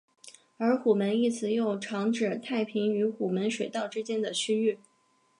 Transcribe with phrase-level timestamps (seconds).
[0.57, 4.79] 而虎门一词又常指太平与虎门水道之间的区域。